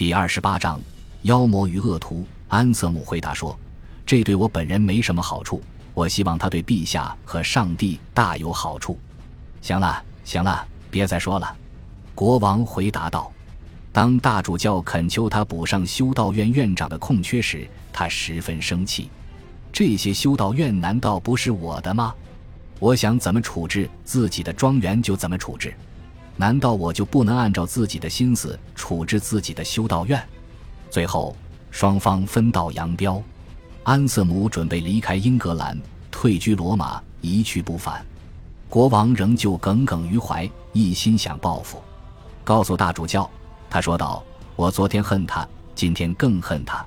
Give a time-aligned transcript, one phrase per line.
[0.00, 0.80] 第二十八章，
[1.24, 2.26] 妖魔与恶徒。
[2.48, 3.54] 安瑟姆回答说
[4.06, 8.98] ：“这对我本人没什么好处，我希望他对陛下和上帝大有好处。”
[9.60, 11.54] 行了，行了，别再说了。”
[12.16, 13.30] 国王回答道。
[13.92, 19.10] 当大主教恳求他补上修道院院长的空缺时，他十分生气。
[19.70, 22.14] 这些修道院难道不是我的吗？
[22.78, 25.74] 我想怎么处置自己的庄园就怎么处置。
[26.40, 30.18] 难道我就不能按照自己的心思处置自己的修道院？
[30.88, 31.36] 最后，
[31.70, 33.22] 双方分道扬镳。
[33.82, 35.78] 安瑟姆准备离开英格兰，
[36.10, 38.02] 退居罗马，一去不返。
[38.70, 41.82] 国王仍旧耿耿于怀，一心想报复。
[42.42, 43.28] 告诉大主教，
[43.68, 44.24] 他说道
[44.56, 46.82] ：“我昨天恨他，今天更恨他。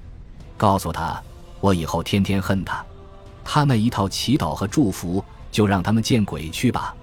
[0.58, 1.22] 告诉他，
[1.60, 2.84] 我以后天天恨他。
[3.46, 6.96] 他那一套祈祷和祝福，就让他们见鬼去吧。”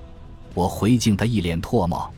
[0.53, 2.11] 我回敬他一脸唾沫。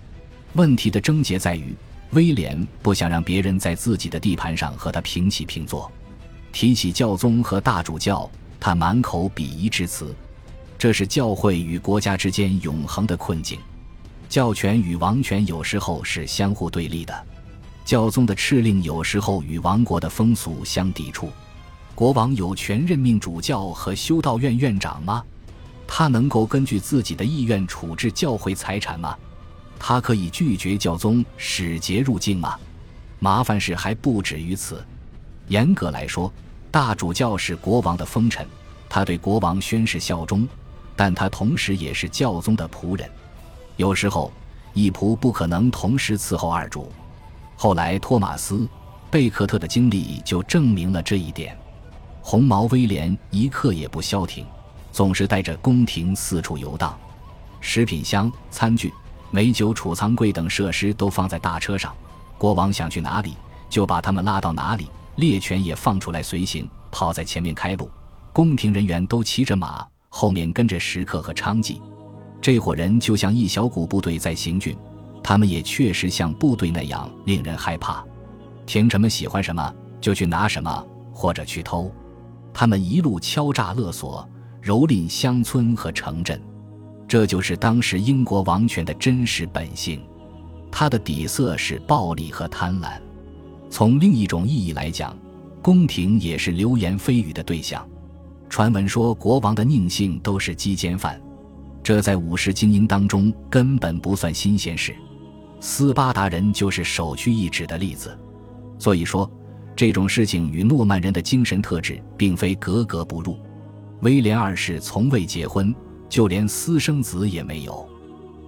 [0.55, 1.74] 问题的症结在于，
[2.11, 5.91] 威廉不想让别人在自己的地盘上和他平起平坐。
[6.52, 10.15] 提起教宗和大主教，他满口鄙夷之词。
[10.76, 13.59] 这是教会与国家之间永恒的困境。
[14.29, 17.26] 教权与王权有时候是相互对立的，
[17.85, 21.30] 教宗的敕令有时候与王国的风俗相抵触。
[21.95, 25.24] 国王有权任命主教和修道院院长吗？
[25.87, 29.16] 他能够根据自己的意愿处置教会财产吗？
[29.85, 32.57] 他可以拒绝教宗使节入境吗？
[33.19, 34.80] 麻烦事还不止于此。
[35.49, 36.33] 严格来说，
[36.71, 38.47] 大主教是国王的封臣，
[38.88, 40.47] 他对国王宣誓效忠，
[40.95, 43.10] 但他同时也是教宗的仆人。
[43.77, 44.33] 有时候，
[44.73, 46.93] 一仆不可能同时伺候二主。
[47.57, 48.59] 后来，托马斯·
[49.10, 51.59] 贝克特的经历就证明了这一点。
[52.21, 54.47] 红毛威廉一刻也不消停，
[54.93, 56.97] 总是带着宫廷四处游荡，
[57.60, 58.93] 食品箱、餐具。
[59.35, 61.95] 美酒储藏柜等设施都放在大车上，
[62.37, 63.35] 国王想去哪里
[63.71, 67.91] 就把他们拉到哪里，猎犬也放出来随行，跑在前面开路。
[68.31, 71.81] 宫廷人员都骑着马，后面跟着食客和娼妓。
[72.42, 74.76] 这伙人就像一小股部队在行军，
[75.22, 78.04] 他们也确实像部队那样令人害怕。
[78.66, 81.91] 听什么喜欢什么就去拿什么，或者去偷。
[82.53, 84.28] 他们一路敲诈勒索，
[84.62, 86.38] 蹂躏乡村和城镇。
[87.12, 90.00] 这就是当时英国王权的真实本性，
[90.70, 92.92] 它的底色是暴力和贪婪。
[93.68, 95.14] 从另一种意义来讲，
[95.60, 97.86] 宫廷也是流言蜚语的对象。
[98.48, 101.20] 传闻说国王的宁性都是鸡奸犯，
[101.82, 104.96] 这在武士精英当中根本不算新鲜事。
[105.60, 108.18] 斯巴达人就是首屈一指的例子。
[108.78, 109.30] 所以说，
[109.76, 113.36] 这种事情与诺曼人的精神特质并非格格不入。
[114.00, 115.74] 威廉二世从未结婚。
[116.12, 117.88] 就连私生子也没有，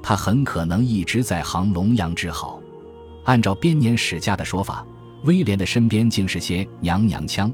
[0.03, 2.61] 他很可能一直在行龙阳之好。
[3.25, 4.87] 按照编年史家的说法，
[5.23, 7.51] 威廉的身边竟是些娘娘腔，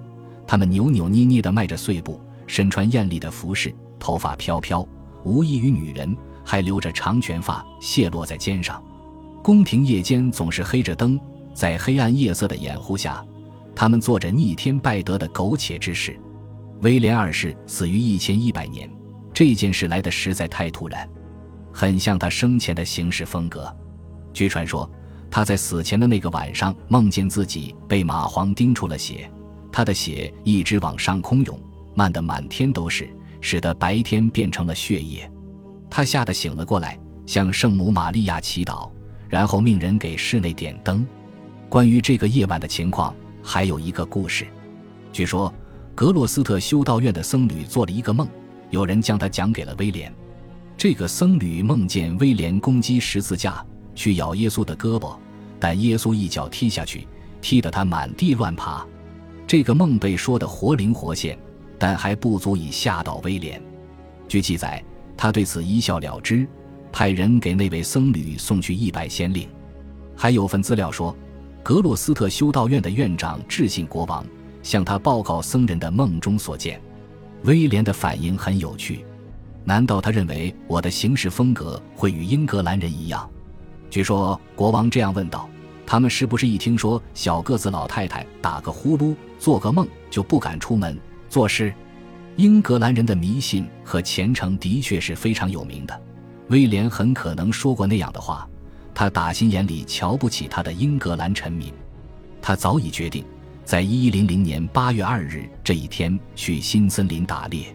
[0.48, 4.84] 他们扭扭捏捏地迈着碎步，身穿艳丽的服饰，头发飘飘，
[5.22, 8.82] 无异于女人，还留着长卷发，泄落在肩上。
[9.44, 11.21] 宫廷夜间总是黑着灯，
[11.54, 13.25] 在黑暗夜色的掩护下，
[13.77, 16.19] 他们做着逆天拜德的苟且之事。
[16.81, 18.91] 威廉二世死于一千一百年。
[19.41, 21.09] 这件事来得实在太突然，
[21.73, 23.75] 很像他生前的行事风格。
[24.34, 24.87] 据传说，
[25.31, 29.33] 他在死前的那个晚上梦见自己被蚂蟥叮出了血，
[29.73, 31.59] 他的血一直往上空涌，
[31.95, 33.09] 漫得满天都是，
[33.41, 35.27] 使得白天变成了血液。
[35.89, 38.91] 他吓得醒了过来，向圣母玛利亚祈祷，
[39.27, 41.07] 然后命人给室内点灯。
[41.71, 44.47] 关于这个夜晚的情况，还有一个故事。
[45.15, 45.51] 据说，
[45.95, 48.28] 格洛斯特修道院的僧侣做了一个梦。
[48.71, 50.13] 有人将他讲给了威廉，
[50.77, 53.65] 这个僧侣梦见威廉攻击十字架，
[53.95, 55.17] 去咬耶稣的胳膊，
[55.59, 57.07] 但耶稣一脚踢下去，
[57.41, 58.87] 踢得他满地乱爬。
[59.47, 61.37] 这个梦被说得活灵活现，
[61.79, 63.61] 但还不足以吓倒威廉。
[64.29, 64.83] 据记载，
[65.17, 66.47] 他对此一笑了之，
[66.93, 69.49] 派人给那位僧侣送去一百先令。
[70.17, 71.17] 还有份资料说，
[71.63, 74.25] 格洛斯特修道院的院长致信国王，
[74.63, 76.81] 向他报告僧人的梦中所见。
[77.45, 79.04] 威廉的反应很有趣，
[79.65, 83.28] 难道他认为我的行事风格会与英格兰人一样？
[83.89, 85.48] 据说国王这样问道
[85.87, 90.98] ：“他们是不是一听说小个子老太太打个呼噜、做个梦就不敢出门
[91.28, 91.72] 做事？”
[92.37, 96.03] 英格兰人的迷信和虔诚的确是非常有名的。
[96.48, 98.48] 威廉很可能说过那样的话，
[98.95, 101.72] 他打心眼里瞧不起他的英格兰臣民，
[102.41, 103.25] 他早已决定。
[103.71, 107.72] 在一一零零年八月二日这一天去新森林打猎，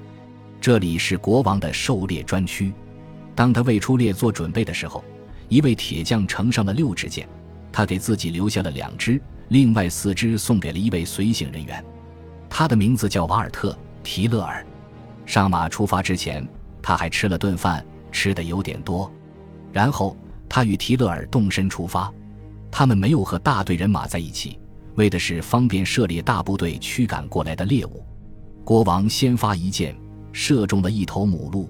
[0.60, 2.74] 这里是国王的狩猎专区。
[3.34, 5.02] 当他为出猎做准备的时候，
[5.48, 7.26] 一位铁匠呈上了六支箭，
[7.72, 11.82] 他给自己留下了两支，另外四支送给了一位随行人员，
[12.50, 13.72] 他的名字叫瓦尔特·
[14.04, 14.68] 提勒尔。
[15.26, 16.46] 上马出发之前，
[16.82, 19.10] 他还吃了顿饭，吃的有点多。
[19.72, 20.18] 然后
[20.50, 22.14] 他与提勒尔动身出发。
[22.70, 24.60] 他们没有和大队人马在一起，
[24.96, 28.04] 为的是方便涉猎大部队驱赶过来的猎物。
[28.64, 29.96] 国王先发一箭，
[30.32, 31.70] 射中了一头母鹿。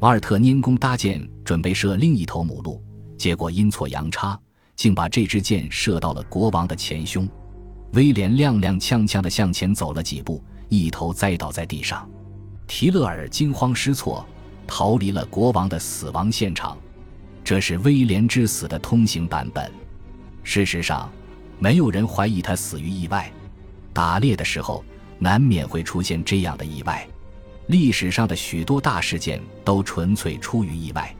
[0.00, 2.82] 瓦尔特拈弓搭箭，准备射另一头母鹿，
[3.16, 4.38] 结果阴错阳差，
[4.76, 7.28] 竟把这支箭射到了国王的前胸。
[7.92, 12.08] 威廉踉踉跄跄地向前走了几步，一头栽倒在地上。
[12.66, 14.26] 提勒尔惊慌失措，
[14.66, 16.76] 逃离了国王的死亡现场。
[17.44, 19.70] 这是威廉之死的通行版本。
[20.42, 21.10] 事实上，
[21.58, 23.30] 没有人怀疑他死于意外。
[23.92, 24.84] 打猎的时候
[25.18, 27.06] 难免会出现这样的意外。
[27.68, 31.14] 历史上的许多大事件都纯粹出于意外，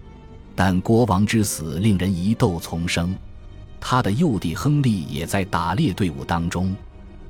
[0.54, 3.16] 但国王之死令人疑窦丛生。
[3.80, 6.74] 他的幼弟亨利也在打猎队伍当中，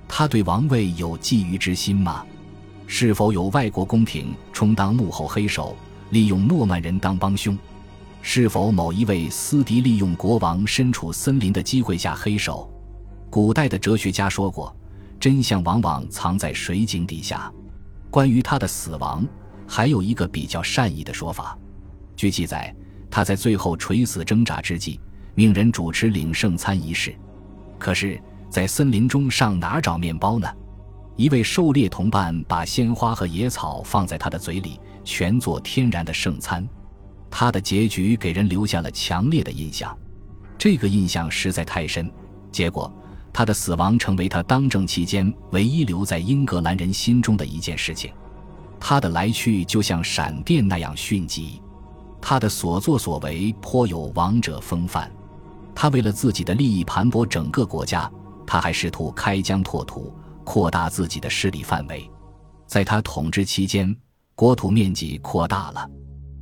[0.09, 2.25] 他对王位有觊觎之心吗？
[2.87, 5.77] 是否有外国宫廷充当幕后黑手，
[6.11, 7.57] 利用诺曼人当帮凶？
[8.21, 12.69] 是否某一位私敌利用国王身处森林的机会下黑手？
[13.35, 14.73] 古代的哲学家说过，
[15.19, 17.53] 真相往往藏在水井底下。
[18.09, 19.27] 关于他的死亡，
[19.67, 21.59] 还有一个比较善意的说法。
[22.15, 22.73] 据记载，
[23.11, 25.01] 他在最后垂死挣扎之际，
[25.35, 27.13] 命人主持领圣餐仪式。
[27.77, 30.49] 可是，在森林中上哪儿找面包呢？
[31.17, 36.65] 一位狩猎同伴把鲜花和野草放在他的嘴里，全做天然的圣餐。
[37.29, 39.93] 他的结局给人留下了强烈的印象，
[40.57, 42.09] 这个印象实在太深，
[42.53, 42.89] 结果
[43.35, 48.13] 他的死亡成为他当政期间唯一留在英格兰人心中的一件事情。
[48.79, 51.61] 他的来去就像闪电那样迅疾，
[52.21, 55.11] 他的所作所为颇有王者风范。
[55.75, 58.09] 他为了自己的利益盘剥整个国家，
[58.47, 60.15] 他还试图开疆拓土，
[60.45, 62.09] 扩大自己的势力范围。
[62.69, 63.95] 在他统治期间，
[64.37, 65.91] 国土面积扩大了。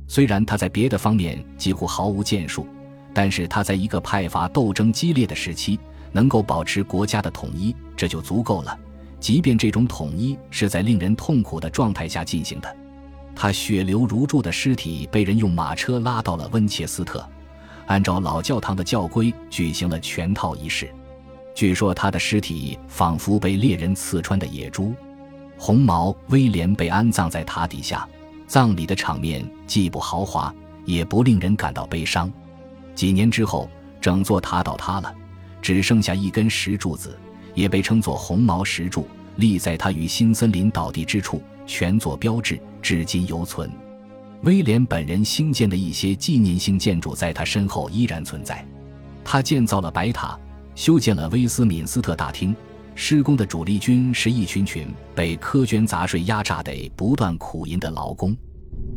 [0.07, 2.67] 虽然他在别的方面几乎毫无建树，
[3.15, 5.79] 但是他在一个派阀斗争激烈的时期
[6.13, 8.79] 能够保持国家的统一，这就足够了。
[9.19, 12.73] 即便这种统一是在令人痛苦的状态下进行的，
[13.35, 17.27] 他血流如注的尸体被人用马车拉到了温切斯特，
[17.87, 20.89] 按照老教堂的教规举行了全套仪式。
[21.55, 24.93] 据说他的尸体仿佛被猎人刺穿的野猪。
[25.57, 28.07] 红毛威廉被安葬在塔底下。
[28.45, 30.53] 葬礼的场面既不豪华，
[30.85, 32.31] 也不令人感到悲伤。
[32.93, 33.69] 几年之后，
[34.01, 35.15] 整座塔倒塌了，
[35.63, 37.17] 只剩下一根石柱子，
[37.55, 39.07] 也被称作红毛石柱，
[39.37, 43.71] 立在他与新森林倒地之处，全作标志，至今犹存。
[44.41, 48.63] 威廉本人兴建的一些纪念性建筑在他身后依然存在。
[49.23, 50.37] 他建造了白塔，
[50.75, 52.53] 修建了威斯敏斯特大厅。
[52.93, 54.85] 施工的主力军是一群群
[55.15, 58.35] 被苛捐杂税压榨得不断苦吟的劳工。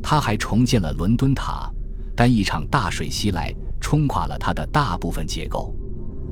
[0.02, 1.70] 他还重建了伦敦塔，
[2.16, 5.72] 但一场大水袭来，冲垮了他的大部分结构。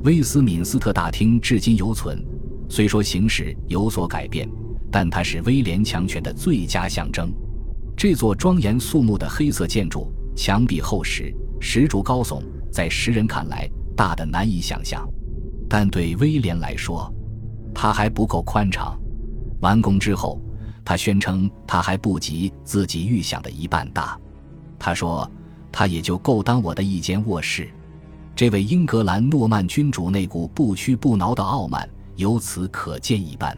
[0.05, 2.23] 威斯敏斯特大厅至今犹存，
[2.69, 4.47] 虽说形式有所改变，
[4.91, 7.33] 但它是威廉强权的最佳象征。
[7.97, 13.67] 这座庄严肃穆的黑色建筑，墙壁厚实，石柱高耸，在时人看来
[13.97, 15.09] 大得难以想象，
[15.67, 17.11] 但对威廉来说，
[17.73, 18.95] 它还不够宽敞。
[19.59, 20.39] 完工之后。
[20.87, 24.15] 他宣称，他还不及自己预想的一半大。
[24.77, 25.27] 他说，
[25.71, 27.67] 他也就够当我的一间卧室。
[28.35, 33.57] 这位英格兰诺曼君主那股不屈不挠的傲慢，由此可见一斑。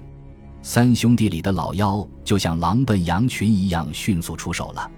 [0.61, 4.91] 三兄弟里的老幺就像狼奔羊群一样迅速出手了。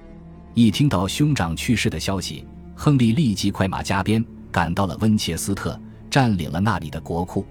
[0.53, 2.45] 一听到兄长去世的消息，
[2.75, 7.45] 亨利立即快马加鞭赶到了温切斯特，占领了那里的国库。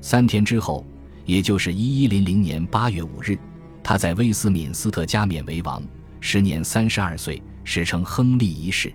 [0.00, 0.86] 三天之后，
[1.24, 3.36] 也就是一一零零年八月五日。
[3.82, 5.82] 他在威斯敏斯特加冕为王，
[6.20, 8.94] 时年三十二岁，史称亨利一世。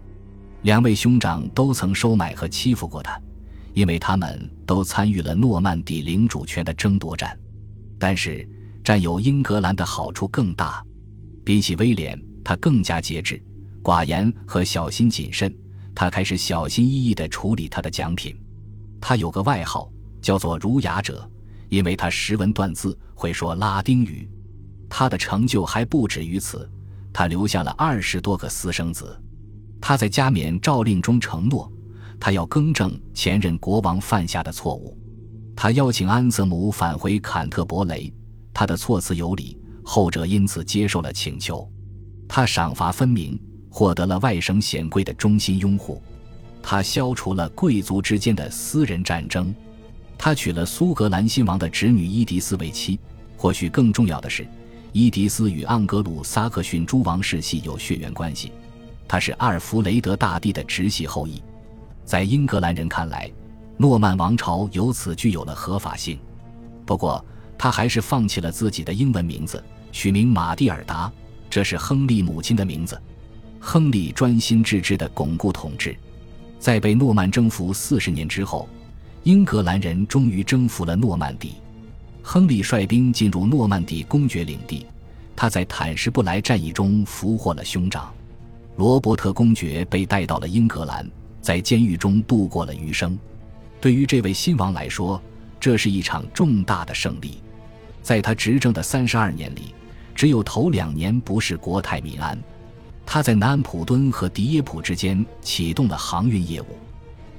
[0.64, 3.20] 两位兄长都曾收买和欺负过他，
[3.74, 7.38] 因为他们都参与了诺曼底领主权的争夺战。
[7.98, 8.48] 但是，
[8.84, 10.84] 占有英格兰的好处更大。
[11.46, 13.42] 比起威廉，他更加节制、
[13.82, 15.54] 寡言和小心谨慎。
[15.96, 18.38] 他开始小心翼翼地处理他的奖品。
[19.02, 21.30] 他有个外号，叫做“儒雅者”，
[21.70, 24.30] 因为他识文断字，会说拉丁语。
[24.90, 26.70] 他的成就还不止于此，
[27.12, 29.20] 他留下了二十多个私生子。
[29.82, 31.72] 他在加冕诏令中承诺，
[32.20, 34.98] 他要更正前任国王犯下的错误。
[35.56, 38.14] 他邀请安瑟姆返回坎特伯雷，
[38.54, 41.70] 他的措辞有理，后者因此接受了请求。
[42.28, 46.02] 他赏罚分明，获得了外省显贵的衷心拥护。
[46.62, 49.54] 他消除了贵族之间的私人战争。
[50.18, 53.00] 他娶了苏格兰新王的侄女伊迪丝为妻。
[53.38, 54.46] 或许更重要的是，
[54.92, 58.52] 伊迪丝与盎格鲁撒克逊诸王世系有血缘关系，
[59.10, 61.42] 他是阿尔弗雷德大帝的直系后裔。
[62.06, 63.30] 在英格兰人看来，
[63.76, 66.20] 诺曼王朝由此具有了合法性。
[66.86, 67.26] 不过，
[67.58, 71.12] 他还是放弃了自己的英文名字，取名马蒂尔达，
[71.50, 73.02] 这是亨利母亲的名字。
[73.60, 75.98] 亨利专心致志地巩固统治，
[76.60, 78.70] 在被诺曼征服四十年之后。
[79.24, 81.56] 英格兰人终于征服了诺曼底，
[82.24, 84.86] 亨利率兵进入诺曼底公爵领地，
[85.36, 88.14] 他在坦什布莱战役中俘获了兄长
[88.80, 91.06] 罗伯特公爵，被带到了英格兰，
[91.42, 93.20] 在监狱中度过了余生。
[93.82, 95.22] 对于这位新王来说，
[95.60, 97.42] 这是一场重大的胜利。
[98.02, 99.76] 在他执政的三十二年里，
[100.16, 102.42] 只有头两年不是国泰民安。
[103.06, 106.68] 他在南安普敦和迪耶普之间启动了航运业务。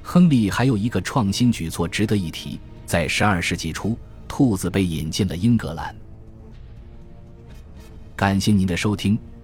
[0.03, 5.95] 亨利还有一个创新举措值得一提，在十二世纪初，兔子被引进了英格兰。
[8.15, 9.17] 感谢您的收听，